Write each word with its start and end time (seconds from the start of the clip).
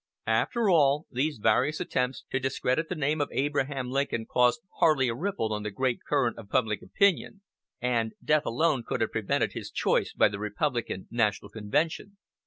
After 0.25 0.67
all, 0.67 1.05
these 1.11 1.37
various 1.37 1.79
attempts 1.79 2.23
to 2.31 2.39
discredit 2.39 2.89
the 2.89 2.95
name 2.95 3.21
of 3.21 3.29
Abraham 3.31 3.91
Lincoln 3.91 4.25
caused 4.25 4.61
hardly 4.79 5.09
a 5.09 5.13
ripple 5.13 5.53
on 5.53 5.61
the 5.61 5.69
great 5.69 5.99
current 6.09 6.39
of 6.39 6.49
public 6.49 6.81
opinion, 6.81 7.41
and 7.79 8.13
death 8.25 8.47
alone 8.47 8.81
could 8.83 9.01
have 9.01 9.11
prevented 9.11 9.51
his 9.53 9.69
choice 9.69 10.11
by 10.11 10.27
the 10.27 10.39
Republican 10.39 11.07
national 11.11 11.49
convention. 11.49 12.17